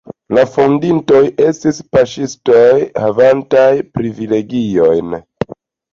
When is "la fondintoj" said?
0.35-1.19